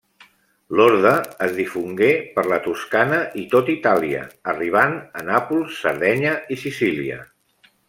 L'orde 0.77 1.11
es 1.47 1.51
difongué 1.57 2.07
per 2.37 2.45
la 2.53 2.59
Toscana 2.69 3.21
i 3.43 3.45
tot 3.53 3.71
Itàlia, 3.75 4.23
arribant 4.55 4.97
a 5.21 5.25
Nàpols, 5.29 5.77
Sardenya 5.85 6.33
i 6.57 6.61
Sicília. 6.67 7.21